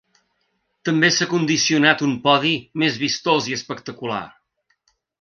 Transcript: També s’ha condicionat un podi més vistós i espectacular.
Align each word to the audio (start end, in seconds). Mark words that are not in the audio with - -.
També 0.89 1.11
s’ha 1.17 1.27
condicionat 1.33 2.03
un 2.09 2.17
podi 2.25 2.57
més 2.85 3.01
vistós 3.05 3.53
i 3.55 3.59
espectacular. 3.63 4.27